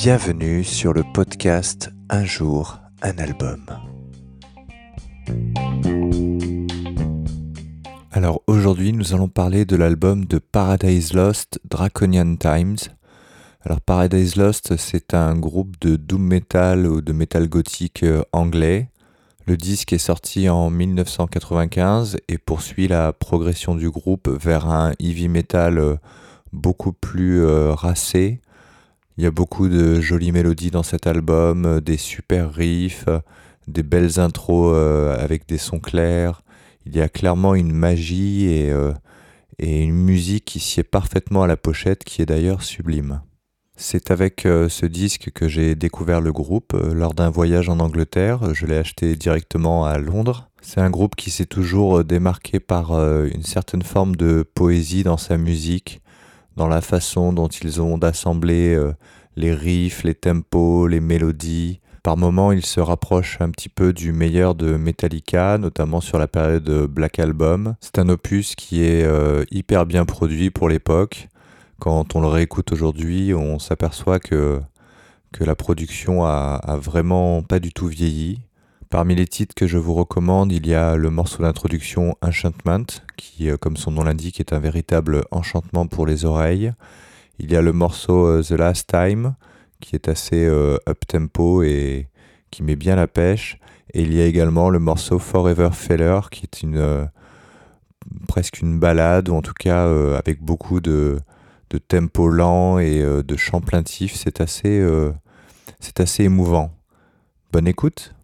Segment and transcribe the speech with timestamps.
[0.00, 3.66] Bienvenue sur le podcast Un jour, un album.
[8.12, 12.76] Alors aujourd'hui nous allons parler de l'album de Paradise Lost Draconian Times.
[13.62, 18.90] Alors Paradise Lost c'est un groupe de doom metal ou de metal gothique euh, anglais.
[19.46, 25.28] Le disque est sorti en 1995 et poursuit la progression du groupe vers un heavy
[25.28, 25.96] metal euh,
[26.52, 28.40] beaucoup plus euh, racé,
[29.18, 33.18] il y a beaucoup de jolies mélodies dans cet album, euh, des super riffs, euh,
[33.66, 36.42] des belles intros euh, avec des sons clairs.
[36.86, 38.72] Il y a clairement une magie et,
[39.58, 43.20] et une musique qui sied parfaitement à la pochette, qui est d'ailleurs sublime.
[43.76, 48.54] C'est avec ce disque que j'ai découvert le groupe lors d'un voyage en Angleterre.
[48.54, 50.48] Je l'ai acheté directement à Londres.
[50.62, 55.36] C'est un groupe qui s'est toujours démarqué par une certaine forme de poésie dans sa
[55.36, 56.00] musique,
[56.58, 58.92] dans la façon dont ils ont d'assembler euh,
[59.36, 61.80] les riffs, les tempos, les mélodies.
[62.02, 66.26] Par moments, ils se rapprochent un petit peu du meilleur de Metallica, notamment sur la
[66.26, 67.76] période Black Album.
[67.80, 71.28] C'est un opus qui est euh, hyper bien produit pour l'époque.
[71.78, 74.60] Quand on le réécoute aujourd'hui, on s'aperçoit que,
[75.32, 78.40] que la production a, a vraiment pas du tout vieilli.
[78.90, 82.86] Parmi les titres que je vous recommande, il y a le morceau d'introduction Enchantment,
[83.18, 86.72] qui, euh, comme son nom l'indique, est un véritable enchantement pour les oreilles.
[87.38, 89.34] Il y a le morceau euh, The Last Time,
[89.80, 92.08] qui est assez euh, up-tempo et
[92.50, 93.58] qui met bien la pêche.
[93.92, 97.10] Et il y a également le morceau Forever Feller, qui est une,
[98.26, 99.86] presque une balade, ou en tout cas
[100.16, 101.18] avec beaucoup de,
[101.88, 104.14] tempo lent et de chant plaintif.
[104.14, 104.86] C'est assez,
[105.80, 106.70] c'est assez émouvant.
[107.50, 108.14] Bonne écoute